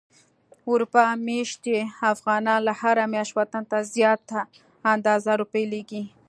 [0.71, 1.77] اروپا ميشتي
[2.13, 4.39] افغانان هره مياشت وطن ته زياته
[4.93, 6.01] اندازه روپی ليږي.